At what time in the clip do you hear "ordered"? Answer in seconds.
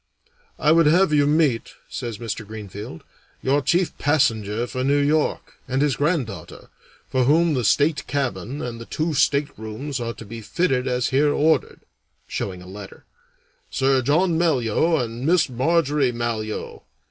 11.31-11.81